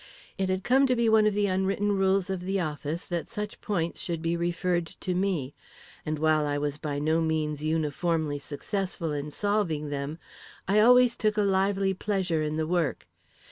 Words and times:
It 0.35 0.49
had 0.49 0.63
come 0.63 0.87
to 0.87 0.95
be 0.95 1.09
one 1.09 1.27
of 1.27 1.35
the 1.35 1.45
unwritten 1.45 1.91
rules 1.91 2.31
of 2.31 2.39
the 2.41 2.59
office 2.59 3.05
that 3.05 3.29
such 3.29 3.61
points 3.61 4.01
should 4.01 4.19
be 4.23 4.35
referred 4.35 4.87
to 4.87 5.13
me, 5.13 5.53
and 6.07 6.17
while 6.17 6.47
I 6.47 6.57
was 6.57 6.79
by 6.79 6.97
no 6.97 7.21
means 7.21 7.63
uniformly 7.63 8.39
successful 8.39 9.11
in 9.13 9.29
solving 9.29 9.91
them, 9.91 10.17
I 10.67 10.79
always 10.79 11.15
took 11.15 11.37
a 11.37 11.43
lively 11.43 11.93
pleasure 11.93 12.41
in 12.41 12.57
the 12.57 12.65
work. 12.65 13.05